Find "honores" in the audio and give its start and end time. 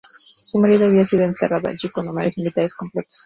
2.07-2.35